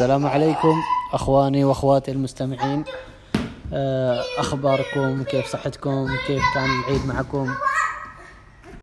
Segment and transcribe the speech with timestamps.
[0.00, 2.84] السلام عليكم أخواني وأخواتي المستمعين.
[3.72, 7.48] آه، أخباركم كيف صحتكم؟ كيف كان العيد معكم؟